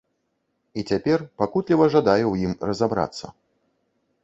І 0.81 0.83
цяпер 0.93 1.19
пакутліва 1.41 1.85
жадаю 1.97 2.23
ў 2.29 2.35
ім 2.51 2.59
разабрацца. 2.71 3.25